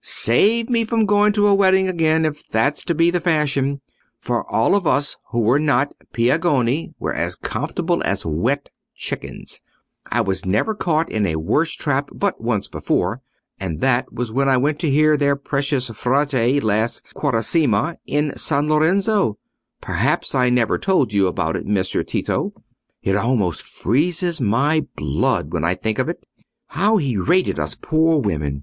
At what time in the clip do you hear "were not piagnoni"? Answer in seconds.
5.41-6.95